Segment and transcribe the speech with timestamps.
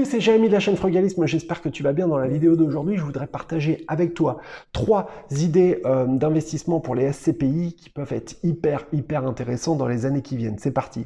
[0.00, 1.26] Salut, c'est Jérémy de la chaîne Frugalisme.
[1.26, 2.08] J'espère que tu vas bien.
[2.08, 4.40] Dans la vidéo d'aujourd'hui, je voudrais partager avec toi
[4.72, 10.06] trois idées euh, d'investissement pour les SCPI qui peuvent être hyper, hyper intéressants dans les
[10.06, 10.56] années qui viennent.
[10.58, 11.04] C'est parti.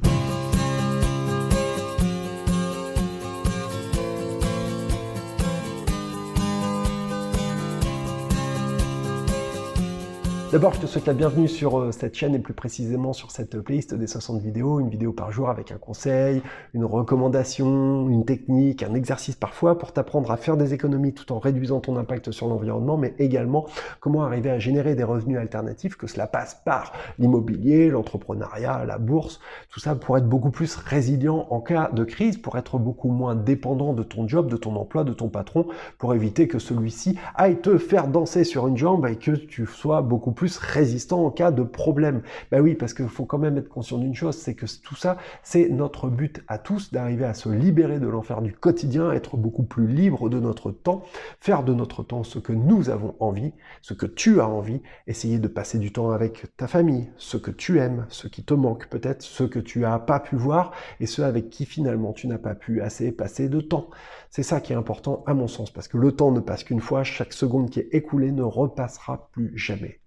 [10.55, 13.59] D'abord, je te souhaite la bienvenue sur euh, cette chaîne et plus précisément sur cette
[13.59, 16.41] playlist des 60 vidéos, une vidéo par jour avec un conseil,
[16.73, 21.39] une recommandation, une technique, un exercice parfois pour t'apprendre à faire des économies tout en
[21.39, 23.65] réduisant ton impact sur l'environnement, mais également
[23.99, 29.41] comment arriver à générer des revenus alternatifs, que cela passe par l'immobilier, l'entrepreneuriat, la bourse,
[29.69, 33.35] tout ça pour être beaucoup plus résilient en cas de crise, pour être beaucoup moins
[33.35, 35.67] dépendant de ton job, de ton emploi, de ton patron,
[35.97, 40.01] pour éviter que celui-ci aille te faire danser sur une jambe et que tu sois
[40.01, 42.21] beaucoup plus résistant en cas de problème.
[42.51, 45.17] Ben oui, parce qu'il faut quand même être conscient d'une chose, c'est que tout ça,
[45.43, 49.63] c'est notre but à tous d'arriver à se libérer de l'enfer du quotidien, être beaucoup
[49.63, 51.03] plus libre de notre temps,
[51.39, 55.39] faire de notre temps ce que nous avons envie, ce que tu as envie, essayer
[55.39, 58.87] de passer du temps avec ta famille, ce que tu aimes, ce qui te manque
[58.87, 62.37] peut-être, ce que tu n'as pas pu voir et ceux avec qui finalement tu n'as
[62.37, 63.89] pas pu assez passer de temps.
[64.29, 66.81] C'est ça qui est important à mon sens, parce que le temps ne passe qu'une
[66.81, 70.01] fois, chaque seconde qui est écoulée ne repassera plus jamais.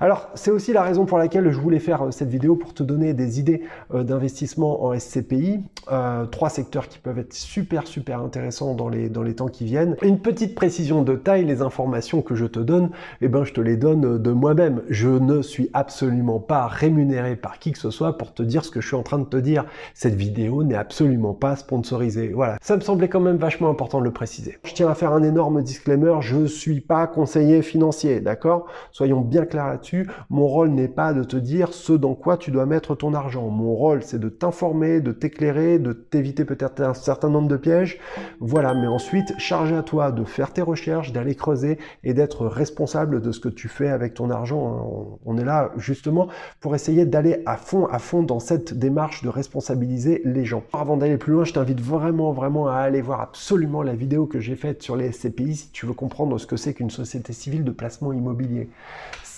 [0.00, 2.82] Alors, c'est aussi la raison pour laquelle je voulais faire euh, cette vidéo pour te
[2.82, 3.62] donner des idées
[3.94, 5.60] euh, d'investissement en SCPI.
[5.90, 9.96] Euh, trois secteurs qui peuvent être super, super intéressants dans les, temps qui viennent.
[10.02, 12.90] Une petite précision de taille, les informations que je te donne,
[13.20, 14.82] eh ben, je te les donne de moi-même.
[14.88, 18.70] Je ne suis absolument pas rémunéré par qui que ce soit pour te dire ce
[18.70, 19.64] que je suis en train de te dire.
[19.94, 22.32] Cette vidéo n'est absolument pas sponsorisée.
[22.34, 22.58] Voilà.
[22.60, 24.58] Ça me semblait quand même vachement important de le préciser.
[24.64, 26.16] Je tiens à faire un énorme disclaimer.
[26.20, 28.66] Je suis pas conseiller financier, d'accord?
[28.90, 30.08] Soyons bien là-dessus.
[30.30, 33.48] Mon rôle n'est pas de te dire ce dans quoi tu dois mettre ton argent.
[33.48, 37.98] Mon rôle, c'est de t'informer, de t'éclairer, de t'éviter peut-être un certain nombre de pièges.
[38.40, 43.20] Voilà, mais ensuite, charge à toi de faire tes recherches, d'aller creuser et d'être responsable
[43.20, 45.18] de ce que tu fais avec ton argent.
[45.24, 46.28] On est là justement
[46.60, 50.62] pour essayer d'aller à fond, à fond dans cette démarche de responsabiliser les gens.
[50.72, 54.40] Avant d'aller plus loin, je t'invite vraiment, vraiment à aller voir absolument la vidéo que
[54.40, 57.64] j'ai faite sur les SCPI si tu veux comprendre ce que c'est qu'une société civile
[57.64, 58.68] de placement immobilier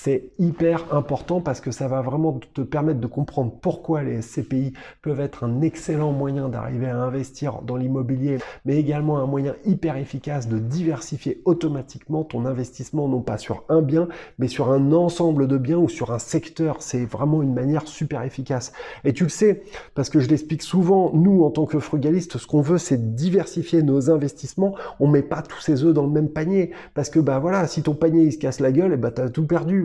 [0.05, 4.75] c'est hyper important parce que ça va vraiment te permettre de comprendre pourquoi les SCPI
[5.01, 9.97] peuvent être un excellent moyen d'arriver à investir dans l'immobilier, mais également un moyen hyper
[9.97, 15.49] efficace de diversifier automatiquement ton investissement, non pas sur un bien, mais sur un ensemble
[15.49, 16.83] de biens ou sur un secteur.
[16.83, 18.75] C'est vraiment une manière super efficace.
[19.05, 19.63] Et tu le sais,
[19.95, 23.83] parce que je l'explique souvent, nous, en tant que frugalistes, ce qu'on veut, c'est diversifier
[23.83, 24.75] nos investissements.
[25.01, 26.73] On met pas tous ses œufs dans le même panier.
[26.93, 29.31] Parce que, bah voilà, si ton panier, il se casse la gueule, et bah t'as
[29.31, 29.81] tout perdu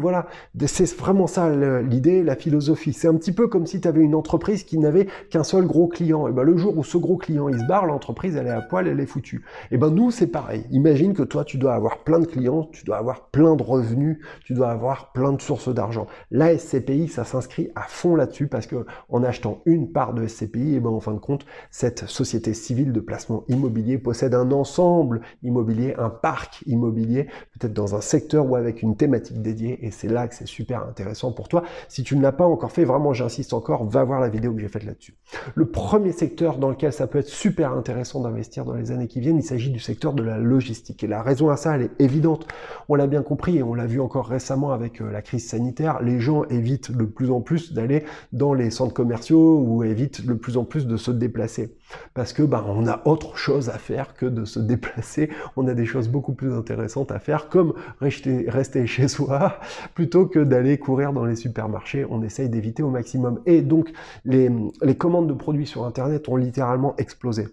[0.68, 1.50] c'est vraiment ça
[1.82, 2.94] l'idée, la philosophie.
[2.94, 5.88] C'est un petit peu comme si tu avais une entreprise qui n'avait qu'un seul gros
[5.88, 6.28] client.
[6.28, 8.62] Et ben le jour où ce gros client il se barre, l'entreprise elle est à
[8.62, 9.44] poil, elle est foutue.
[9.72, 10.66] Et ben nous c'est pareil.
[10.72, 14.20] Imagine que toi tu dois avoir plein de clients, tu dois avoir plein de revenus,
[14.46, 16.08] tu dois avoir plein de sources d'argent.
[16.32, 20.76] La SCPI ça s'inscrit à fond là-dessus parce que en achetant une part de SCPI,
[20.76, 25.22] et ben en fin de compte cette société civile de placement immobilier possède un ensemble
[25.44, 30.28] immobilier, un parc immobilier, peut-être dans un secteur ou avec une thématique dédiée c'est là
[30.28, 31.64] que c'est super intéressant pour toi.
[31.90, 34.62] Si tu ne l'as pas encore fait, vraiment j'insiste encore, va voir la vidéo que
[34.62, 35.16] j'ai faite là-dessus.
[35.56, 39.20] Le premier secteur dans lequel ça peut être super intéressant d'investir dans les années qui
[39.20, 41.04] viennent, il s'agit du secteur de la logistique.
[41.04, 42.48] Et la raison à ça, elle est évidente.
[42.88, 46.02] On l'a bien compris et on l'a vu encore récemment avec euh, la crise sanitaire.
[46.02, 50.34] Les gens évitent de plus en plus d'aller dans les centres commerciaux ou évitent de
[50.34, 51.76] plus en plus de se déplacer.
[52.14, 55.30] Parce que bah, on a autre chose à faire que de se déplacer.
[55.58, 59.60] On a des choses beaucoup plus intéressantes à faire, comme rester chez soi,
[59.94, 62.06] plutôt que d'aller courir dans les supermarchés.
[62.10, 63.42] On essaye d'éviter au maximum.
[63.46, 63.92] Et donc,
[64.26, 64.50] les,
[64.82, 67.48] les commandes de produits sur Internet ont littéralement explosé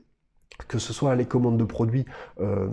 [0.69, 2.05] que ce soit les commandes de produits
[2.41, 2.69] euh,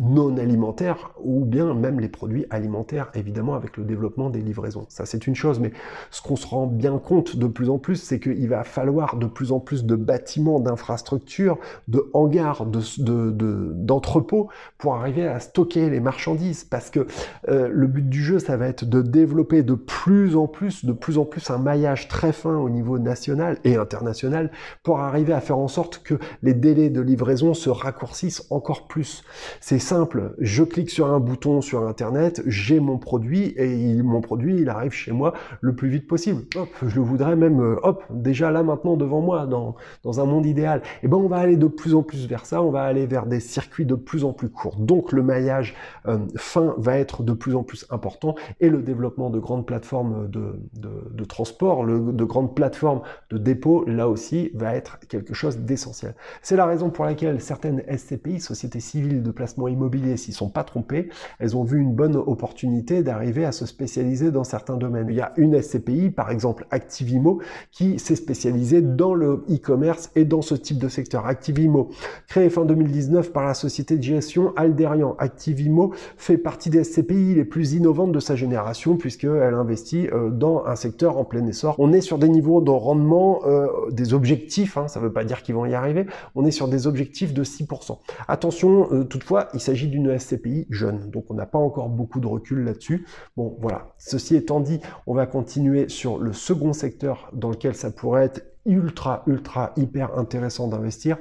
[0.00, 4.86] non alimentaires ou bien même les produits alimentaires, évidemment avec le développement des livraisons.
[4.88, 5.72] Ça c'est une chose, mais
[6.10, 9.26] ce qu'on se rend bien compte de plus en plus, c'est qu'il va falloir de
[9.26, 16.00] plus en plus de bâtiments, d'infrastructures, de hangars, d'entrepôts de, pour arriver à stocker les
[16.00, 17.06] marchandises, parce que
[17.48, 20.92] euh, le but du jeu, ça va être de développer de plus en plus, de
[20.92, 24.50] plus en plus un maillage très fin au niveau national et international
[24.82, 27.17] pour arriver à faire en sorte que les délais de livraison
[27.54, 29.24] se raccourcissent encore plus.
[29.60, 34.60] C'est simple, je clique sur un bouton sur Internet, j'ai mon produit et mon produit,
[34.60, 36.42] il arrive chez moi le plus vite possible.
[36.56, 40.24] Hop, je le voudrais même, euh, hop, déjà là maintenant devant moi, dans, dans un
[40.24, 40.80] monde idéal.
[40.80, 43.06] Et eh ben on va aller de plus en plus vers ça, on va aller
[43.06, 44.76] vers des circuits de plus en plus courts.
[44.76, 45.74] Donc le maillage
[46.06, 50.28] euh, fin va être de plus en plus important et le développement de grandes plateformes
[50.28, 55.58] de, de, transport, le, de grandes plateformes de dépôt, là aussi, va être quelque chose
[55.58, 56.14] d'essentiel.
[56.42, 60.64] C'est la raison pour laquelle certaines SCPI, sociétés civiles de placement immobilier, s'y sont pas
[60.64, 61.08] trompées,
[61.38, 65.06] elles ont vu une bonne opportunité d'arriver à se spécialiser dans certains domaines.
[65.08, 67.40] Il y a une SCPI, par exemple Activimo,
[67.72, 71.26] qui s'est spécialisée dans le e-commerce et dans ce type de secteur.
[71.26, 71.88] Activimo,
[72.28, 75.16] créé fin 2019 par la société de gestion Alderian.
[75.18, 80.64] Activimo fait partie des SCPI les plus innovantes de sa génération puisqu'elle investit euh, dans
[80.66, 81.74] un secteur en plein essor.
[81.78, 85.24] On est sur des niveaux de rendement, euh, des objectifs, hein, ça ne veut pas
[85.24, 87.98] dire qu'ils vont y arriver, on est sur des objectifs de 6%.
[88.26, 92.26] Attention, euh, toutefois, il s'agit d'une SCPI jeune, donc on n'a pas encore beaucoup de
[92.26, 93.06] recul là-dessus.
[93.36, 93.94] Bon, voilà.
[93.98, 98.44] Ceci étant dit, on va continuer sur le second secteur dans lequel ça pourrait être
[98.66, 101.18] ultra, ultra, hyper intéressant d'investir.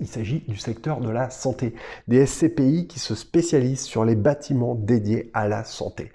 [0.00, 1.74] Il s'agit du secteur de la santé,
[2.06, 6.12] des SCPI qui se spécialisent sur les bâtiments dédiés à la santé.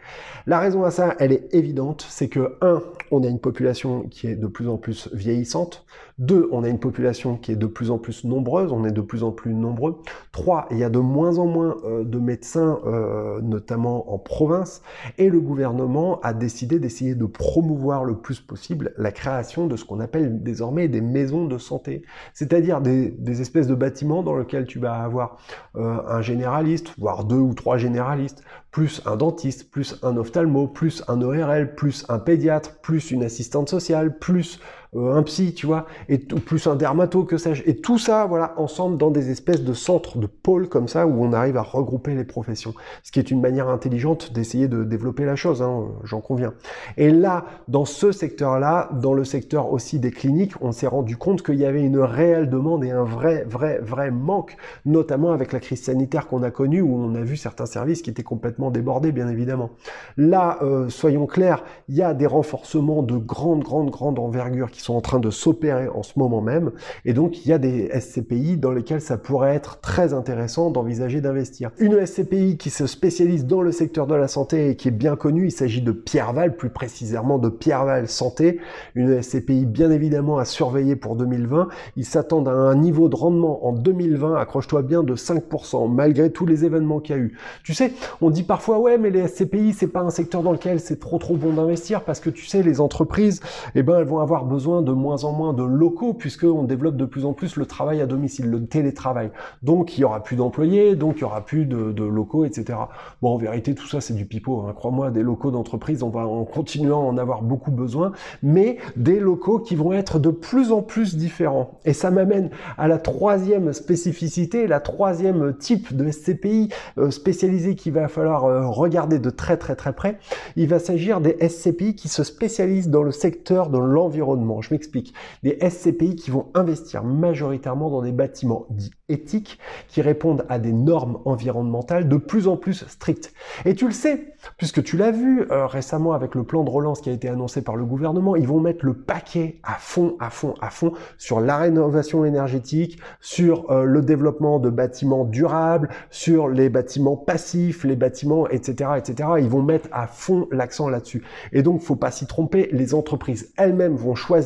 [0.47, 2.81] La raison à ça, elle est évidente, c'est que 1.
[3.11, 5.85] On a une population qui est de plus en plus vieillissante.
[6.19, 6.49] 2.
[6.51, 9.23] On a une population qui est de plus en plus nombreuse, on est de plus
[9.23, 10.01] en plus nombreux.
[10.31, 10.67] 3.
[10.71, 14.81] Il y a de moins en moins euh, de médecins, euh, notamment en province,
[15.17, 19.85] et le gouvernement a décidé d'essayer de promouvoir le plus possible la création de ce
[19.85, 22.03] qu'on appelle désormais des maisons de santé,
[22.33, 25.37] c'est-à-dire des, des espèces de bâtiment dans lequel tu vas avoir
[25.75, 31.03] euh, un généraliste, voire deux ou trois généralistes, plus un dentiste, plus un ophtalmo, plus
[31.07, 34.59] un ORL, plus un pédiatre, plus une assistante sociale, plus
[34.95, 37.63] euh, un psy, tu vois, et plus un dermato, que sais-je.
[37.65, 41.23] Et tout ça, voilà, ensemble dans des espèces de centres, de pôles comme ça, où
[41.23, 42.73] on arrive à regrouper les professions.
[43.03, 46.53] Ce qui est une manière intelligente d'essayer de développer la chose, hein, j'en conviens.
[46.97, 51.41] Et là, dans ce secteur-là, dans le secteur aussi des cliniques, on s'est rendu compte
[51.41, 55.59] qu'il y avait une réelle demande et un vrai, vrai, vrai manque, notamment avec la
[55.59, 59.11] crise sanitaire qu'on a connue, où on a vu certains services qui étaient complètement débordés,
[59.11, 59.71] bien évidemment.
[60.17, 64.81] Là, euh, soyons clairs, il y a des renforcements de grande, grande, grande envergure qui
[64.83, 66.71] sont en train de s'opérer en ce moment même.
[67.05, 71.21] Et donc, il y a des SCPI dans lesquels ça pourrait être très intéressant d'envisager
[71.21, 71.71] d'investir.
[71.79, 75.15] Une SCPI qui se spécialise dans le secteur de la santé et qui est bien
[75.15, 78.59] connue, il s'agit de Pierreval, plus précisément de Pierreval Santé,
[78.95, 81.69] une SCPI bien évidemment à surveiller pour 2020.
[81.95, 86.45] Ils s'attendent à un niveau de rendement en 2020, accroche-toi bien, de 5%, malgré tous
[86.45, 87.37] les événements qu'il y a eu.
[87.63, 90.79] Tu sais, on dit parfois, ouais, mais les SCPI, c'est pas un secteur dans lequel
[90.79, 93.41] c'est trop trop bon d'investir parce que tu sais, les entreprises,
[93.75, 97.05] eh ben, elles vont avoir besoin de moins en moins de locaux puisqu'on développe de
[97.05, 99.31] plus en plus le travail à domicile, le télétravail.
[99.61, 102.79] Donc il y aura plus d'employés, donc il y aura plus de, locaux, etc.
[103.21, 104.61] Bon, en vérité, tout ça c'est du pipeau.
[104.61, 104.73] Hein.
[104.75, 108.11] Crois-moi, des locaux d'entreprise, on va en continuant à en avoir beaucoup besoin,
[108.41, 111.79] mais des locaux qui vont être de plus en plus différents.
[111.85, 117.93] Et ça m'amène à la troisième spécificité, la troisième type de SCPI euh, spécialisé qu'il
[117.93, 120.19] va falloir euh, regarder de très très très près.
[120.55, 124.52] Il va s'agir des SCPI qui se spécialisent dans le secteur de l'environnement.
[124.61, 125.13] Je m'explique.
[125.43, 130.71] Des SCPI qui vont investir majoritairement dans des bâtiments dits éthiques, qui répondent à des
[130.71, 133.33] normes environnementales de plus en plus strictes.
[133.65, 137.01] Et tu le sais, puisque tu l'as vu euh, récemment avec le plan de relance
[137.01, 140.29] qui a été annoncé par le gouvernement, ils vont mettre le paquet à fond, à
[140.29, 146.47] fond, à fond sur la rénovation énergétique, sur euh, le développement de bâtiments durables, sur
[146.47, 149.29] les bâtiments passifs, les bâtiments, etc., etc.
[149.39, 151.23] Ils vont mettre à fond l'accent là-dessus.
[151.51, 154.42] Et donc, faut pas s'y tromper, les entreprises elles-mêmes vont choisir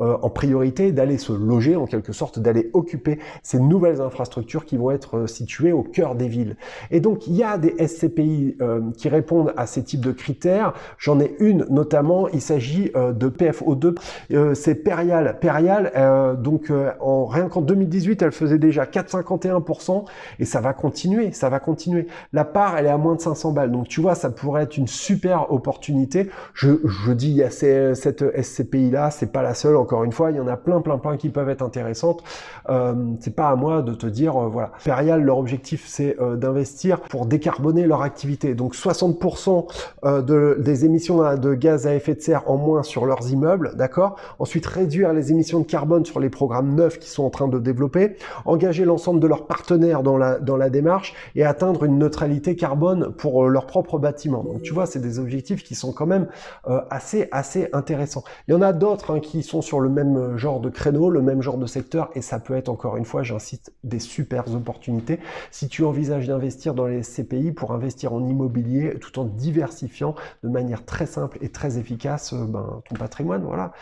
[0.00, 4.76] euh, en priorité d'aller se loger, en quelque sorte, d'aller occuper ces nouvelles infrastructures qui
[4.76, 6.56] vont être euh, situées au cœur des villes.
[6.90, 10.72] Et donc, il y a des SCPI euh, qui répondent à ces types de critères.
[10.98, 15.38] J'en ai une notamment, il s'agit de PFO2, c'est Perial.
[15.40, 20.04] Perial, donc en, rien qu'en 2018, elle faisait déjà 4,51%
[20.38, 22.06] et ça va continuer, ça va continuer.
[22.32, 23.70] La part, elle est à moins de 500 balles.
[23.70, 26.30] Donc, tu vois, ça pourrait être une super opportunité.
[26.54, 30.36] Je, je dis, il y a cette SCPI-là, pas la seule, encore une fois, il
[30.36, 32.22] y en a plein, plein, plein qui peuvent être intéressantes.
[32.68, 34.72] Euh, c'est pas à moi de te dire, euh, voilà.
[34.84, 38.54] Perial, leur objectif, c'est euh, d'investir pour décarboner leur activité.
[38.54, 39.66] Donc 60%
[40.04, 43.72] euh, de, des émissions de gaz à effet de serre en moins sur leurs immeubles,
[43.76, 44.16] d'accord?
[44.38, 47.58] Ensuite, réduire les émissions de carbone sur les programmes neufs qui sont en train de
[47.58, 52.56] développer, engager l'ensemble de leurs partenaires dans la, dans la démarche et atteindre une neutralité
[52.56, 54.42] carbone pour leur propre bâtiment.
[54.42, 56.26] Donc tu vois, c'est des objectifs qui sont quand même
[56.90, 58.24] assez, assez intéressants.
[58.48, 61.10] Il y en a d'autres hein, qui sont sur le même euh, genre de créneau,
[61.10, 64.52] le même genre de secteur, et ça peut être encore une fois, j'incite, des super
[64.54, 65.20] opportunités.
[65.50, 70.48] Si tu envisages d'investir dans les CPI pour investir en immobilier tout en diversifiant de
[70.48, 73.72] manière très simple et très efficace euh, ben, ton patrimoine, voilà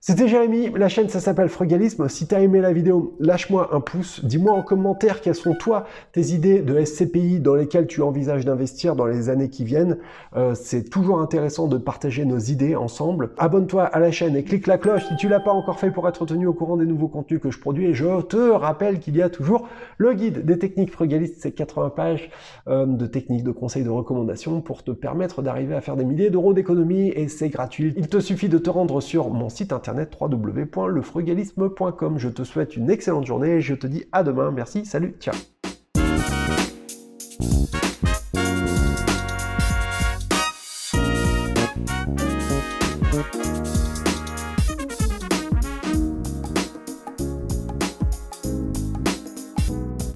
[0.00, 2.08] C'était Jérémy, la chaîne ça s'appelle Frugalisme.
[2.08, 4.24] Si t'as aimé la vidéo, lâche-moi un pouce.
[4.24, 8.94] Dis-moi en commentaire quelles sont toi tes idées de SCPI dans lesquelles tu envisages d'investir
[8.94, 9.98] dans les années qui viennent.
[10.36, 13.30] Euh, c'est toujours intéressant de partager nos idées ensemble.
[13.38, 16.08] Abonne-toi à la chaîne et clique la cloche si tu l'as pas encore fait pour
[16.08, 17.86] être tenu au courant des nouveaux contenus que je produis.
[17.86, 21.90] Et je te rappelle qu'il y a toujours le guide des techniques frugalistes, c'est 80
[21.90, 22.30] pages
[22.68, 26.30] euh, de techniques, de conseils, de recommandations pour te permettre d'arriver à faire des milliers
[26.30, 27.94] d'euros d'économie et c'est gratuit.
[27.96, 32.18] Il te suffit de te rendre sur mon site internet www.lefrugalisme.com.
[32.18, 34.50] Je te souhaite une excellente journée et je te dis à demain.
[34.50, 35.34] Merci, salut, ciao